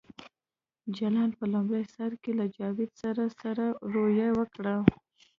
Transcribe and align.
جلان 0.97 1.29
په 1.37 1.43
لومړي 1.53 1.83
سر 1.95 2.11
کې 2.21 2.31
له 2.39 2.45
جاوید 2.57 2.91
سره 3.01 3.23
سړه 3.39 3.67
رویه 3.93 4.29
وکړه 4.39 4.75